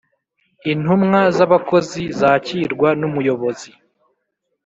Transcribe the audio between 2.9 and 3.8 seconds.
n’ umuyobozi